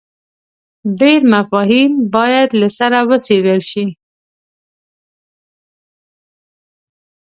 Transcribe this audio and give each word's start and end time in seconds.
ډېر 0.99 1.19
مفاهیم 1.33 1.91
باید 2.15 2.49
له 2.59 2.69
سره 2.77 2.97
وڅېړل 3.09 3.61
شي. 3.71 3.85